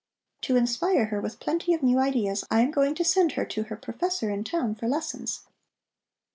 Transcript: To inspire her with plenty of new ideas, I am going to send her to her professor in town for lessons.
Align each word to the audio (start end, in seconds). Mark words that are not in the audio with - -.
To 0.41 0.55
inspire 0.55 1.05
her 1.09 1.21
with 1.21 1.39
plenty 1.39 1.75
of 1.75 1.83
new 1.83 1.99
ideas, 1.99 2.43
I 2.49 2.61
am 2.61 2.71
going 2.71 2.95
to 2.95 3.05
send 3.05 3.33
her 3.33 3.45
to 3.45 3.63
her 3.65 3.75
professor 3.75 4.31
in 4.31 4.43
town 4.43 4.73
for 4.73 4.87
lessons. 4.87 5.41